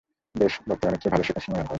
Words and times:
বেশ, 0.35 0.53
বর্তমানের 0.67 0.99
চেয়ে 1.01 1.11
ভালো 1.11 1.23
শেখার 1.23 1.41
সময় 1.41 1.55
আর 1.55 1.57
হয় 1.57 1.63
না। 1.63 1.69